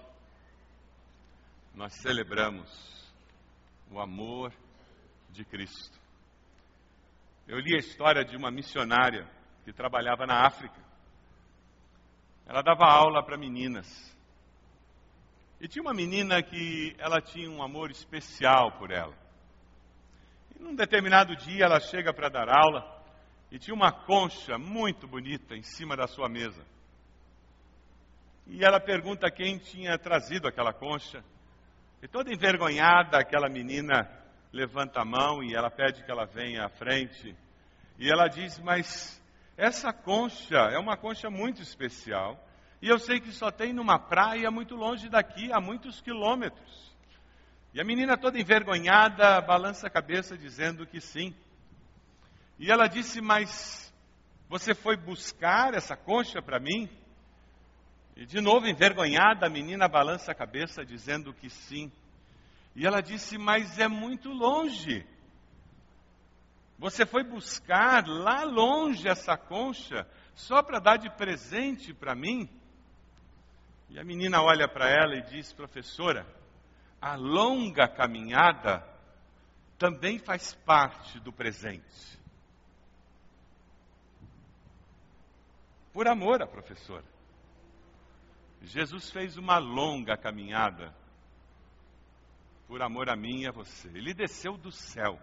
nós 1.74 1.94
celebramos 2.02 2.70
o 3.90 4.00
amor 4.00 4.54
de 5.30 5.46
Cristo. 5.46 6.00
Eu 7.48 7.60
li 7.60 7.76
a 7.76 7.80
história 7.80 8.24
de 8.24 8.36
uma 8.36 8.52
missionária 8.52 9.30
que 9.64 9.72
trabalhava 9.72 10.26
na 10.26 10.46
África. 10.46 10.80
Ela 12.46 12.62
dava 12.62 12.86
aula 12.86 13.24
para 13.24 13.38
meninas. 13.38 13.88
E 15.60 15.68
tinha 15.68 15.82
uma 15.82 15.94
menina 15.94 16.42
que 16.42 16.96
ela 16.98 17.22
tinha 17.22 17.50
um 17.50 17.62
amor 17.62 17.92
especial 17.92 18.72
por 18.78 18.92
ela. 18.92 19.16
Num 20.62 20.76
determinado 20.76 21.36
dia 21.36 21.66
ela 21.66 21.80
chega 21.80 22.14
para 22.14 22.30
dar 22.30 22.48
aula 22.48 22.86
e 23.50 23.58
tinha 23.58 23.74
uma 23.74 23.92
concha 23.92 24.60
muito 24.60 25.08
bonita 25.08 25.56
em 25.56 25.64
cima 25.64 25.98
da 25.98 26.06
sua 26.06 26.30
mesa. 26.30 26.64
E 28.46 28.64
ela 28.64 28.80
pergunta 28.80 29.32
quem 29.32 29.58
tinha 29.58 29.98
trazido 29.98 30.48
aquela 30.48 30.72
concha. 30.72 31.24
E 32.00 32.08
toda 32.08 32.32
envergonhada, 32.32 33.18
aquela 33.18 33.50
menina 33.50 34.08
levanta 34.54 35.02
a 35.02 35.06
mão 35.06 35.44
e 35.44 35.56
ela 35.56 35.72
pede 35.72 36.04
que 36.04 36.12
ela 36.12 36.26
venha 36.26 36.66
à 36.66 36.70
frente. 36.70 37.36
E 37.98 38.08
ela 38.08 38.28
diz: 38.28 38.60
Mas 38.60 39.20
essa 39.58 39.92
concha 39.92 40.58
é 40.72 40.78
uma 40.78 40.96
concha 40.96 41.28
muito 41.32 41.60
especial. 41.60 42.40
E 42.80 42.88
eu 42.88 43.00
sei 43.00 43.20
que 43.20 43.32
só 43.32 43.50
tem 43.50 43.74
numa 43.74 43.98
praia 43.98 44.52
muito 44.52 44.76
longe 44.76 45.10
daqui, 45.10 45.52
a 45.52 45.60
muitos 45.60 46.00
quilômetros. 46.02 46.91
E 47.74 47.80
a 47.80 47.86
menina 47.86 48.18
toda 48.18 48.40
envergonhada 48.40 49.40
balança 49.42 49.88
a 49.88 49.90
cabeça 49.90 50.38
dizendo 50.38 50.86
que 50.86 51.00
sim. 51.00 51.34
E 52.60 52.70
ela 52.70 52.88
disse: 52.88 53.22
Mas 53.22 53.94
você 54.50 54.76
foi 54.76 54.98
buscar 54.98 55.74
essa 55.74 55.96
concha 55.96 56.42
para 56.42 56.60
mim? 56.60 56.90
E 58.16 58.26
de 58.26 58.42
novo 58.42 58.68
envergonhada, 58.68 59.46
a 59.46 59.50
menina 59.50 59.88
balança 59.88 60.34
a 60.34 60.36
cabeça 60.36 60.84
dizendo 60.84 61.34
que 61.34 61.50
sim. 61.50 61.90
E 62.76 62.86
ela 62.86 63.00
disse: 63.00 63.38
Mas 63.38 63.80
é 63.80 63.88
muito 63.88 64.30
longe. 64.30 65.06
Você 66.78 67.06
foi 67.06 67.24
buscar 67.24 68.06
lá 68.06 68.44
longe 68.44 69.08
essa 69.08 69.38
concha 69.38 70.06
só 70.36 70.62
para 70.62 70.80
dar 70.80 70.98
de 70.98 71.10
presente 71.10 71.94
para 71.94 72.16
mim? 72.16 72.50
E 73.90 73.98
a 73.98 74.04
menina 74.04 74.42
olha 74.42 74.68
para 74.68 74.90
ela 74.90 75.16
e 75.16 75.22
diz: 75.22 75.54
professora, 75.54 76.28
a 77.02 77.16
longa 77.16 77.88
caminhada 77.88 78.88
também 79.78 80.20
faz 80.20 80.54
parte 80.54 81.20
do 81.20 81.34
presente. 81.34 82.20
Por 85.92 86.08
amor 86.08 86.42
à 86.42 86.48
professora. 86.48 87.04
Jesus 88.62 89.10
fez 89.10 89.38
uma 89.38 89.58
longa 89.58 90.16
caminhada 90.16 90.96
por 92.68 92.82
amor 92.82 93.10
a 93.10 93.16
mim 93.16 93.42
e 93.42 93.48
a 93.48 93.52
você. 93.52 93.90
Ele 93.90 94.14
desceu 94.14 94.56
do 94.56 94.72
céu, 94.72 95.20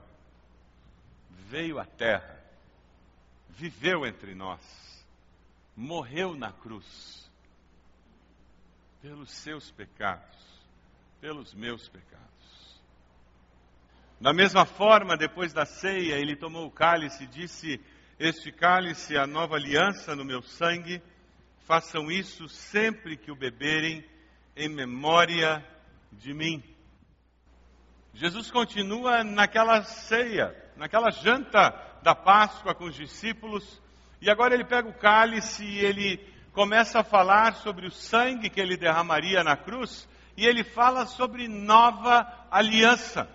veio 1.49 1.79
à 1.79 1.85
terra, 1.87 2.45
viveu 3.49 4.05
entre 4.05 4.35
nós, 4.35 5.07
morreu 5.75 6.35
na 6.35 6.53
cruz 6.53 7.31
pelos 9.01 9.31
seus 9.31 9.71
pecados, 9.71 10.58
pelos 11.21 11.53
meus 11.55 11.89
pecados. 11.89 12.29
Da 14.21 14.33
mesma 14.33 14.65
forma, 14.65 15.17
depois 15.17 15.53
da 15.53 15.65
ceia, 15.65 16.15
ele 16.15 16.37
tomou 16.37 16.67
o 16.67 16.71
cálice 16.71 17.25
e 17.25 17.27
disse: 17.29 17.81
Este 18.19 18.51
cálice 18.51 19.17
é 19.17 19.21
a 19.21 19.27
nova 19.27 19.57
aliança 19.57 20.17
no 20.17 20.25
meu 20.25 20.43
sangue. 20.43 21.03
Façam 21.67 22.11
isso 22.11 22.49
sempre 22.49 23.17
que 23.17 23.31
o 23.31 23.37
beberem, 23.37 24.05
em 24.57 24.69
memória 24.69 25.65
de 26.13 26.35
mim. 26.35 26.63
Jesus 28.15 28.51
continua 28.51 29.23
naquela 29.23 29.83
ceia, 29.85 30.57
naquela 30.77 31.11
janta 31.11 31.71
da 32.03 32.15
Páscoa 32.15 32.75
com 32.75 32.87
os 32.87 32.97
discípulos, 32.97 33.81
e 34.21 34.29
agora 34.29 34.55
ele 34.55 34.65
pega 34.65 34.89
o 34.89 34.99
cálice 34.99 35.65
e 35.65 35.79
ele 35.79 36.19
começa 36.53 37.01
a 37.01 37.05
falar 37.05 37.55
sobre 37.57 37.87
o 37.87 37.91
sangue 37.93 38.51
que 38.51 38.61
ele 38.61 38.77
derramaria 38.77 39.45
na 39.45 39.57
cruz 39.57 40.09
e 40.39 40.47
ele 40.47 40.63
fala 40.63 41.05
sobre 41.05 41.49
nova 41.49 42.25
aliança. 42.49 43.29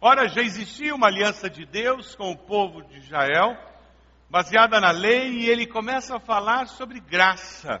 Ora, 0.00 0.26
já 0.26 0.42
existia 0.42 0.92
uma 0.92 1.06
aliança 1.06 1.48
de 1.48 1.64
Deus 1.64 2.16
com 2.16 2.32
o 2.32 2.36
povo 2.36 2.82
de 2.82 2.98
Israel, 2.98 3.56
baseada 4.28 4.80
na 4.80 4.90
lei, 4.90 5.28
e 5.30 5.48
ele 5.48 5.68
começa 5.68 6.16
a 6.16 6.20
falar 6.20 6.66
sobre 6.66 6.98
graça, 6.98 7.80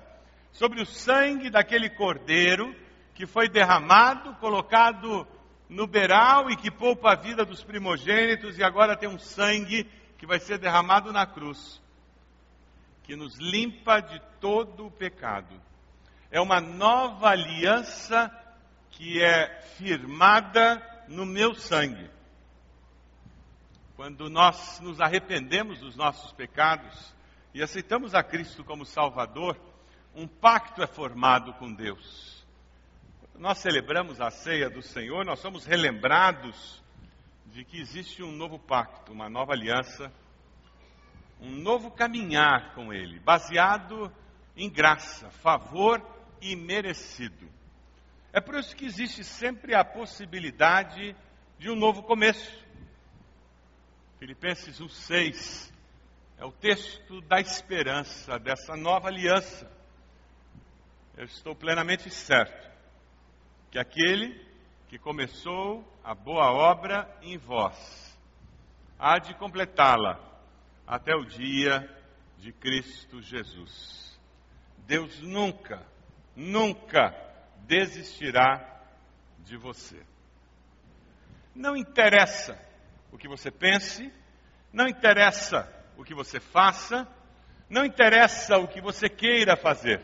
sobre 0.52 0.80
o 0.80 0.86
sangue 0.86 1.50
daquele 1.50 1.90
cordeiro 1.90 2.72
que 3.16 3.26
foi 3.26 3.48
derramado, 3.48 4.34
colocado 4.34 5.26
no 5.68 5.88
beral 5.88 6.48
e 6.48 6.54
que 6.54 6.70
poupa 6.70 7.14
a 7.14 7.16
vida 7.16 7.44
dos 7.44 7.64
primogênitos, 7.64 8.58
e 8.58 8.62
agora 8.62 8.96
tem 8.96 9.08
um 9.08 9.18
sangue 9.18 9.90
que 10.18 10.24
vai 10.24 10.38
ser 10.38 10.56
derramado 10.56 11.12
na 11.12 11.26
cruz 11.26 11.82
que 13.02 13.16
nos 13.16 13.36
limpa 13.38 13.98
de 13.98 14.20
todo 14.38 14.86
o 14.86 14.90
pecado. 14.90 15.60
É 16.30 16.40
uma 16.40 16.60
nova 16.60 17.30
aliança 17.30 18.30
que 18.98 19.22
é 19.22 19.60
firmada 19.76 20.82
no 21.06 21.24
meu 21.24 21.54
sangue. 21.54 22.10
Quando 23.94 24.28
nós 24.28 24.80
nos 24.80 25.00
arrependemos 25.00 25.78
dos 25.78 25.94
nossos 25.94 26.32
pecados 26.32 27.14
e 27.54 27.62
aceitamos 27.62 28.12
a 28.12 28.24
Cristo 28.24 28.64
como 28.64 28.84
Salvador, 28.84 29.56
um 30.16 30.26
pacto 30.26 30.82
é 30.82 30.86
formado 30.88 31.54
com 31.54 31.72
Deus. 31.72 32.44
Quando 33.20 33.40
nós 33.40 33.58
celebramos 33.58 34.20
a 34.20 34.32
ceia 34.32 34.68
do 34.68 34.82
Senhor, 34.82 35.24
nós 35.24 35.38
somos 35.38 35.64
relembrados 35.64 36.82
de 37.46 37.64
que 37.64 37.80
existe 37.80 38.20
um 38.20 38.32
novo 38.32 38.58
pacto, 38.58 39.12
uma 39.12 39.30
nova 39.30 39.52
aliança, 39.52 40.12
um 41.40 41.50
novo 41.50 41.88
caminhar 41.92 42.74
com 42.74 42.92
Ele, 42.92 43.20
baseado 43.20 44.12
em 44.56 44.68
graça, 44.68 45.30
favor 45.30 46.04
e 46.40 46.56
merecido. 46.56 47.57
É 48.32 48.40
por 48.40 48.54
isso 48.56 48.76
que 48.76 48.84
existe 48.84 49.24
sempre 49.24 49.74
a 49.74 49.84
possibilidade 49.84 51.16
de 51.58 51.70
um 51.70 51.74
novo 51.74 52.02
começo. 52.02 52.66
Filipenses 54.18 54.80
1,6 54.80 55.72
é 56.36 56.44
o 56.44 56.52
texto 56.52 57.20
da 57.22 57.40
esperança 57.40 58.38
dessa 58.38 58.76
nova 58.76 59.08
aliança. 59.08 59.70
Eu 61.16 61.24
estou 61.24 61.54
plenamente 61.54 62.10
certo 62.10 62.70
que 63.70 63.78
aquele 63.78 64.46
que 64.88 64.98
começou 64.98 65.84
a 66.04 66.14
boa 66.14 66.52
obra 66.52 67.08
em 67.22 67.36
vós 67.36 68.18
há 68.98 69.18
de 69.18 69.34
completá-la 69.34 70.18
até 70.86 71.14
o 71.14 71.24
dia 71.24 71.88
de 72.38 72.52
Cristo 72.52 73.20
Jesus. 73.20 74.18
Deus 74.86 75.20
nunca, 75.20 75.86
nunca 76.34 77.27
desistirá 77.68 78.82
de 79.40 79.58
você. 79.58 80.02
Não 81.54 81.76
interessa 81.76 82.58
o 83.12 83.18
que 83.18 83.28
você 83.28 83.50
pense, 83.50 84.10
não 84.72 84.88
interessa 84.88 85.70
o 85.96 86.02
que 86.02 86.14
você 86.14 86.40
faça, 86.40 87.06
não 87.68 87.84
interessa 87.84 88.56
o 88.56 88.66
que 88.66 88.80
você 88.80 89.08
queira 89.08 89.54
fazer. 89.54 90.02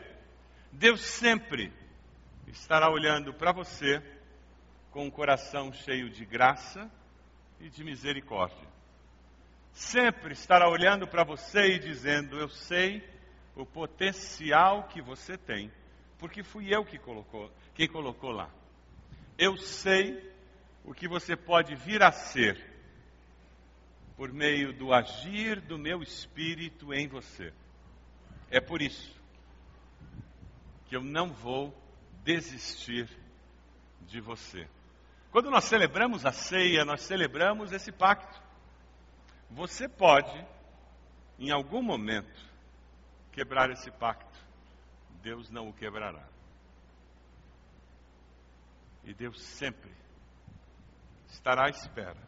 Deus 0.70 1.00
sempre 1.00 1.72
estará 2.46 2.90
olhando 2.90 3.32
para 3.32 3.52
você 3.52 4.02
com 4.90 5.06
um 5.06 5.10
coração 5.10 5.72
cheio 5.72 6.10
de 6.10 6.24
graça 6.26 6.90
e 7.60 7.70
de 7.70 7.82
misericórdia. 7.82 8.68
Sempre 9.72 10.34
estará 10.34 10.68
olhando 10.68 11.06
para 11.08 11.24
você 11.24 11.76
e 11.76 11.78
dizendo: 11.78 12.38
Eu 12.38 12.48
sei 12.48 13.02
o 13.56 13.64
potencial 13.64 14.84
que 14.88 15.00
você 15.00 15.38
tem, 15.38 15.72
porque 16.24 16.42
fui 16.42 16.74
eu 16.74 16.86
que 16.86 16.98
colocou, 16.98 17.52
quem 17.74 17.86
colocou 17.86 18.30
lá. 18.30 18.48
Eu 19.36 19.58
sei 19.58 20.32
o 20.82 20.94
que 20.94 21.06
você 21.06 21.36
pode 21.36 21.74
vir 21.74 22.02
a 22.02 22.10
ser 22.10 22.58
por 24.16 24.32
meio 24.32 24.72
do 24.72 24.94
agir 24.94 25.60
do 25.60 25.76
meu 25.76 26.02
espírito 26.02 26.94
em 26.94 27.06
você. 27.06 27.52
É 28.50 28.58
por 28.58 28.80
isso 28.80 29.14
que 30.86 30.96
eu 30.96 31.04
não 31.04 31.28
vou 31.28 31.78
desistir 32.22 33.06
de 34.06 34.18
você. 34.18 34.66
Quando 35.30 35.50
nós 35.50 35.64
celebramos 35.64 36.24
a 36.24 36.32
ceia, 36.32 36.86
nós 36.86 37.02
celebramos 37.02 37.70
esse 37.70 37.92
pacto. 37.92 38.42
Você 39.50 39.86
pode, 39.90 40.42
em 41.38 41.50
algum 41.50 41.82
momento, 41.82 42.40
quebrar 43.30 43.68
esse 43.70 43.90
pacto. 43.90 44.43
Deus 45.24 45.48
não 45.48 45.70
o 45.70 45.72
quebrará. 45.72 46.28
E 49.02 49.14
Deus 49.14 49.40
sempre 49.40 49.90
estará 51.28 51.66
à 51.66 51.70
espera. 51.70 52.22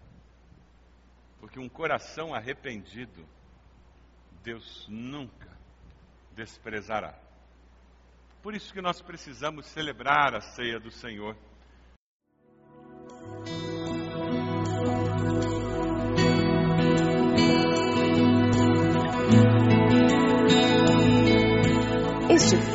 Porque 1.39 1.61
um 1.61 1.69
coração 1.69 2.35
arrependido, 2.35 3.29
Deus 4.43 4.87
nunca 4.89 5.55
desprezará. 6.33 7.15
Por 8.43 8.55
isso 8.55 8.73
que 8.73 8.81
nós 8.81 9.03
precisamos 9.03 9.67
celebrar 9.67 10.35
a 10.35 10.41
ceia 10.41 10.81
do 10.81 10.91
Senhor. 10.91 11.37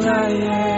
I 0.00 0.30
am 0.30 0.77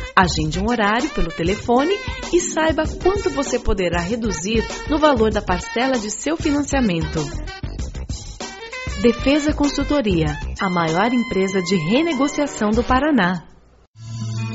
Agende 0.15 0.59
um 0.59 0.69
horário 0.69 1.09
pelo 1.11 1.31
telefone 1.31 1.93
e 2.33 2.39
saiba 2.39 2.83
quanto 3.01 3.29
você 3.29 3.57
poderá 3.57 4.01
reduzir 4.01 4.63
no 4.89 4.97
valor 4.97 5.31
da 5.31 5.41
parcela 5.41 5.97
de 5.97 6.11
seu 6.11 6.35
financiamento. 6.35 7.19
Defesa 9.01 9.53
Consultoria, 9.53 10.37
a 10.59 10.69
maior 10.69 11.11
empresa 11.11 11.61
de 11.61 11.75
renegociação 11.75 12.69
do 12.69 12.83
Paraná. 12.83 13.47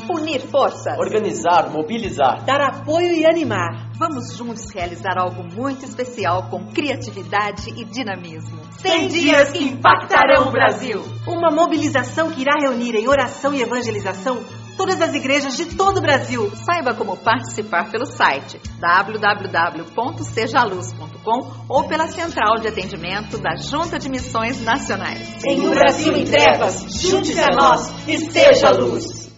Unir 0.08 0.40
forças. 0.40 0.96
Organizar, 0.98 1.68
mobilizar. 1.70 2.44
Dar 2.44 2.60
apoio 2.60 3.12
e 3.12 3.26
animar. 3.26 3.90
Vamos 3.98 4.36
juntos 4.36 4.70
realizar 4.70 5.18
algo 5.18 5.42
muito 5.42 5.84
especial 5.84 6.48
com 6.48 6.66
criatividade 6.66 7.70
e 7.70 7.84
dinamismo. 7.84 8.60
100 8.78 9.08
dias 9.08 9.50
que 9.50 9.64
impactarão 9.64 10.46
o 10.46 10.52
Brasil. 10.52 11.02
Uma 11.26 11.50
mobilização 11.50 12.30
que 12.30 12.42
irá 12.42 12.52
reunir 12.60 12.94
em 12.94 13.08
oração 13.08 13.52
e 13.52 13.62
evangelização 13.62 14.44
todas 14.76 15.00
as 15.00 15.14
igrejas 15.14 15.56
de 15.56 15.76
todo 15.76 15.98
o 15.98 16.00
Brasil. 16.00 16.50
Saiba 16.56 16.94
como 16.94 17.16
participar 17.16 17.88
pelo 17.90 18.06
site 18.06 18.60
www.sejaluz.com 18.78 21.66
ou 21.68 21.84
pela 21.88 22.06
central 22.08 22.56
de 22.60 22.66
atendimento 22.68 23.38
da 23.38 23.56
Junta 23.56 23.98
de 23.98 24.08
Missões 24.08 24.62
Nacionais. 24.62 25.44
Em 25.44 25.66
um 25.66 25.70
Brasil 25.70 26.16
em 26.16 26.24
trevas, 26.24 26.86
junte-se 27.00 27.40
a 27.40 27.52
nós 27.54 27.92
e 28.06 28.18
seja 28.18 28.70
luz. 28.70 29.36